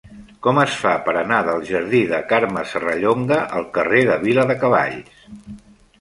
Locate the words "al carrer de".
3.61-4.19